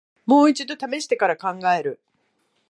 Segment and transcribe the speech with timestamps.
[0.25, 1.99] もう一度ためしてから考える